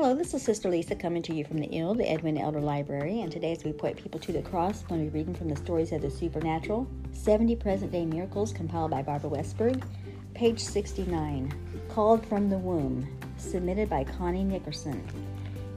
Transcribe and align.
Hello, 0.00 0.14
this 0.14 0.32
is 0.32 0.42
Sister 0.42 0.70
Lisa 0.70 0.94
coming 0.94 1.22
to 1.22 1.34
you 1.34 1.44
from 1.44 1.58
the 1.58 1.76
IL, 1.76 1.92
the 1.92 2.08
Edwina 2.08 2.38
Elder 2.38 2.60
Library, 2.60 3.20
and 3.20 3.32
today 3.32 3.50
as 3.50 3.64
we 3.64 3.72
point 3.72 3.96
people 3.96 4.20
to 4.20 4.30
the 4.30 4.42
cross, 4.42 4.82
I'm 4.82 4.88
going 4.90 5.04
to 5.04 5.10
be 5.10 5.18
reading 5.18 5.34
from 5.34 5.48
the 5.48 5.56
stories 5.56 5.90
of 5.90 6.02
the 6.02 6.08
supernatural, 6.08 6.86
70 7.10 7.56
present 7.56 7.90
day 7.90 8.06
miracles 8.06 8.52
compiled 8.52 8.92
by 8.92 9.02
Barbara 9.02 9.30
Westberg, 9.30 9.82
page 10.34 10.60
69, 10.60 11.52
Called 11.88 12.24
from 12.24 12.48
the 12.48 12.56
Womb, 12.56 13.08
submitted 13.38 13.90
by 13.90 14.04
Connie 14.04 14.44
Nickerson. 14.44 15.02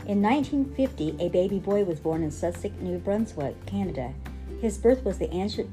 In 0.05 0.21
1950, 0.21 1.15
a 1.19 1.29
baby 1.29 1.57
boy 1.57 1.83
was 1.83 1.99
born 1.99 2.21
in 2.21 2.29
Sussex, 2.29 2.75
New 2.79 2.99
Brunswick, 2.99 3.55
Canada. 3.65 4.13
His 4.61 4.77
birth 4.77 5.03
was 5.03 5.17
the 5.17 5.31
answer 5.31 5.65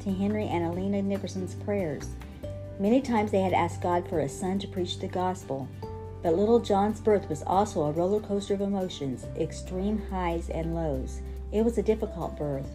to 0.00 0.12
Henry 0.12 0.48
and 0.48 0.64
Alina 0.64 1.02
Nickerson's 1.02 1.54
prayers. 1.54 2.08
Many 2.80 3.00
times 3.00 3.30
they 3.30 3.42
had 3.42 3.52
asked 3.52 3.80
God 3.80 4.08
for 4.08 4.18
a 4.18 4.28
son 4.28 4.58
to 4.58 4.66
preach 4.66 4.98
the 4.98 5.06
gospel. 5.06 5.68
But 6.22 6.36
little 6.36 6.60
John's 6.60 7.00
birth 7.00 7.28
was 7.28 7.42
also 7.46 7.82
a 7.82 7.92
roller 7.92 8.20
coaster 8.20 8.54
of 8.54 8.60
emotions, 8.60 9.24
extreme 9.38 10.02
highs 10.10 10.50
and 10.50 10.74
lows. 10.74 11.20
It 11.52 11.64
was 11.64 11.78
a 11.78 11.82
difficult 11.82 12.36
birth. 12.36 12.68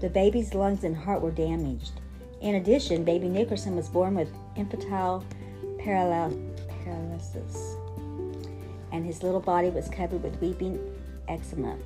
The 0.00 0.08
baby's 0.08 0.54
lungs 0.54 0.84
and 0.84 0.96
heart 0.96 1.20
were 1.20 1.30
damaged. 1.30 1.92
In 2.40 2.56
addition, 2.56 3.04
baby 3.04 3.28
Nickerson 3.28 3.76
was 3.76 3.88
born 3.88 4.14
with 4.14 4.28
infantile 4.56 5.24
paralysis, 5.78 7.76
and 8.92 9.04
his 9.04 9.22
little 9.22 9.40
body 9.40 9.70
was 9.70 9.88
covered 9.88 10.22
with 10.22 10.40
weeping 10.40 10.78
eczema. 11.28 11.76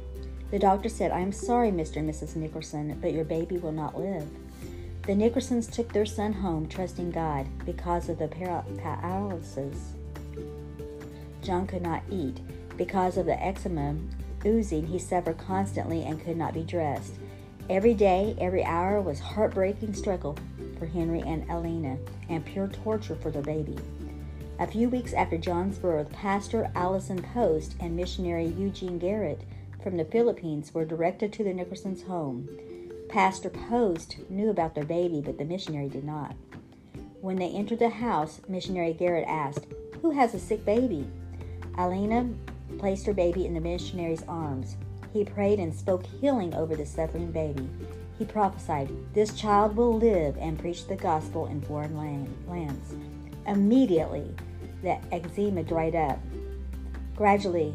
The 0.50 0.58
doctor 0.58 0.88
said, 0.88 1.10
I 1.10 1.20
am 1.20 1.32
sorry, 1.32 1.70
Mr. 1.70 1.96
and 1.96 2.08
Mrs. 2.08 2.36
Nickerson, 2.36 2.98
but 3.00 3.12
your 3.12 3.24
baby 3.24 3.58
will 3.58 3.72
not 3.72 3.98
live. 3.98 4.28
The 5.06 5.12
Nickersons 5.12 5.70
took 5.70 5.92
their 5.92 6.06
son 6.06 6.32
home, 6.32 6.68
trusting 6.68 7.10
God 7.10 7.46
because 7.64 8.08
of 8.08 8.18
the 8.18 8.28
paralysis. 8.28 9.92
John 11.46 11.66
could 11.68 11.82
not 11.82 12.02
eat. 12.10 12.40
Because 12.76 13.16
of 13.16 13.26
the 13.26 13.40
eczema 13.40 13.94
oozing, 14.44 14.86
he 14.86 14.98
suffered 14.98 15.38
constantly 15.38 16.02
and 16.02 16.22
could 16.22 16.36
not 16.36 16.52
be 16.52 16.62
dressed. 16.62 17.14
Every 17.70 17.94
day, 17.94 18.36
every 18.40 18.64
hour 18.64 19.00
was 19.00 19.20
heartbreaking 19.20 19.94
struggle 19.94 20.36
for 20.78 20.86
Henry 20.86 21.20
and 21.20 21.48
Alina 21.48 21.98
and 22.28 22.44
pure 22.44 22.68
torture 22.68 23.14
for 23.16 23.30
their 23.30 23.42
baby. 23.42 23.76
A 24.58 24.66
few 24.66 24.88
weeks 24.88 25.12
after 25.12 25.38
John's 25.38 25.78
birth, 25.78 26.10
Pastor 26.12 26.70
Allison 26.74 27.22
Post 27.22 27.76
and 27.78 27.94
missionary 27.94 28.46
Eugene 28.46 28.98
Garrett 28.98 29.42
from 29.82 29.96
the 29.96 30.04
Philippines 30.04 30.74
were 30.74 30.84
directed 30.84 31.32
to 31.34 31.44
the 31.44 31.52
Nickersons' 31.52 32.06
home. 32.06 32.48
Pastor 33.08 33.50
Post 33.50 34.16
knew 34.28 34.50
about 34.50 34.74
their 34.74 34.84
baby, 34.84 35.20
but 35.20 35.38
the 35.38 35.44
missionary 35.44 35.88
did 35.88 36.04
not. 36.04 36.34
When 37.20 37.36
they 37.36 37.50
entered 37.50 37.78
the 37.78 37.90
house, 37.90 38.40
missionary 38.48 38.92
Garrett 38.92 39.28
asked, 39.28 39.66
Who 40.02 40.10
has 40.10 40.34
a 40.34 40.40
sick 40.40 40.64
baby? 40.64 41.06
Alina 41.78 42.28
placed 42.78 43.06
her 43.06 43.14
baby 43.14 43.46
in 43.46 43.54
the 43.54 43.60
missionary's 43.60 44.22
arms. 44.28 44.76
He 45.12 45.24
prayed 45.24 45.58
and 45.58 45.74
spoke 45.74 46.04
healing 46.06 46.54
over 46.54 46.76
the 46.76 46.86
suffering 46.86 47.30
baby. 47.32 47.68
He 48.18 48.24
prophesied, 48.24 48.90
This 49.14 49.34
child 49.34 49.76
will 49.76 49.96
live 49.96 50.36
and 50.38 50.58
preach 50.58 50.86
the 50.86 50.96
gospel 50.96 51.46
in 51.46 51.60
foreign 51.60 51.96
land, 51.96 52.34
lands. 52.48 52.94
Immediately, 53.46 54.34
the 54.82 54.98
eczema 55.12 55.62
dried 55.62 55.94
up. 55.94 56.18
Gradually, 57.14 57.74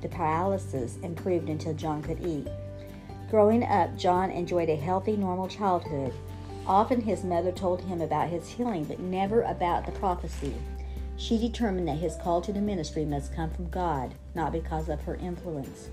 the 0.00 0.08
paralysis 0.08 0.96
improved 1.02 1.48
until 1.48 1.74
John 1.74 2.02
could 2.02 2.20
eat. 2.24 2.48
Growing 3.30 3.64
up, 3.64 3.96
John 3.96 4.30
enjoyed 4.30 4.68
a 4.68 4.76
healthy, 4.76 5.16
normal 5.16 5.48
childhood. 5.48 6.12
Often 6.66 7.02
his 7.02 7.24
mother 7.24 7.52
told 7.52 7.82
him 7.82 8.00
about 8.00 8.28
his 8.28 8.48
healing, 8.48 8.84
but 8.84 9.00
never 9.00 9.42
about 9.42 9.86
the 9.86 9.92
prophecy. 9.92 10.54
She 11.16 11.38
determined 11.38 11.88
that 11.88 11.98
his 11.98 12.16
call 12.16 12.40
to 12.42 12.52
the 12.52 12.60
ministry 12.60 13.04
must 13.04 13.34
come 13.34 13.50
from 13.50 13.70
God, 13.70 14.14
not 14.34 14.52
because 14.52 14.88
of 14.88 15.00
her 15.02 15.16
influence. 15.16 15.88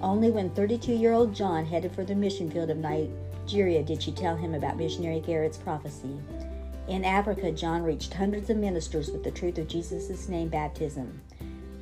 Only 0.00 0.30
when 0.30 0.50
32 0.50 0.92
year 0.92 1.12
old 1.12 1.34
John 1.34 1.64
headed 1.66 1.92
for 1.92 2.04
the 2.04 2.14
mission 2.14 2.50
field 2.50 2.70
of 2.70 2.78
Nigeria 2.78 3.82
did 3.82 4.02
she 4.02 4.12
tell 4.12 4.36
him 4.36 4.54
about 4.54 4.76
missionary 4.76 5.20
Garrett's 5.20 5.58
prophecy. 5.58 6.18
In 6.88 7.04
Africa, 7.04 7.50
John 7.50 7.82
reached 7.82 8.14
hundreds 8.14 8.48
of 8.48 8.56
ministers 8.56 9.10
with 9.10 9.24
the 9.24 9.30
truth 9.30 9.58
of 9.58 9.68
Jesus' 9.68 10.28
name 10.28 10.48
baptism. 10.48 11.20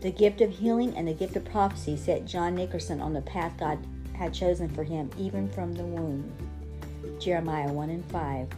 The 0.00 0.10
gift 0.10 0.40
of 0.40 0.50
healing 0.50 0.96
and 0.96 1.06
the 1.08 1.14
gift 1.14 1.36
of 1.36 1.44
prophecy 1.44 1.96
set 1.96 2.26
John 2.26 2.54
Nickerson 2.54 3.00
on 3.00 3.12
the 3.12 3.22
path 3.22 3.56
God 3.58 3.78
had 4.14 4.32
chosen 4.32 4.68
for 4.68 4.84
him, 4.84 5.10
even 5.18 5.48
from 5.48 5.74
the 5.74 5.84
womb. 5.84 6.32
Jeremiah 7.18 7.72
1 7.72 7.90
and 7.90 8.04
5. 8.10 8.48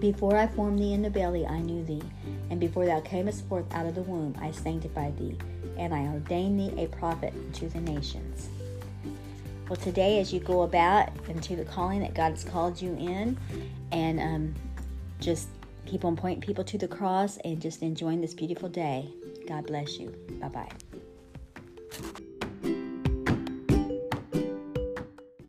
Before 0.00 0.36
I 0.36 0.46
formed 0.46 0.78
thee 0.78 0.92
in 0.92 1.02
the 1.02 1.10
belly, 1.10 1.46
I 1.46 1.60
knew 1.60 1.84
thee, 1.84 2.02
and 2.50 2.58
before 2.58 2.86
thou 2.86 3.00
camest 3.00 3.46
forth 3.48 3.72
out 3.72 3.86
of 3.86 3.94
the 3.94 4.02
womb, 4.02 4.36
I 4.40 4.50
sanctified 4.50 5.16
thee, 5.18 5.36
and 5.76 5.94
I 5.94 6.06
ordained 6.06 6.58
thee 6.58 6.82
a 6.82 6.88
prophet 6.88 7.32
unto 7.34 7.68
the 7.68 7.80
nations. 7.80 8.48
Well, 9.68 9.76
today, 9.76 10.20
as 10.20 10.32
you 10.32 10.40
go 10.40 10.62
about 10.62 11.08
into 11.28 11.56
the 11.56 11.64
calling 11.64 12.00
that 12.00 12.14
God 12.14 12.30
has 12.30 12.44
called 12.44 12.80
you 12.80 12.94
in, 12.94 13.38
and 13.90 14.20
um, 14.20 14.54
just 15.20 15.48
keep 15.86 16.04
on 16.04 16.16
pointing 16.16 16.40
people 16.40 16.64
to 16.64 16.78
the 16.78 16.88
cross 16.88 17.38
and 17.44 17.60
just 17.60 17.82
enjoying 17.82 18.20
this 18.20 18.34
beautiful 18.34 18.68
day. 18.68 19.08
God 19.46 19.66
bless 19.66 19.98
you. 19.98 20.14
Bye 20.40 20.48
bye. 20.48 20.72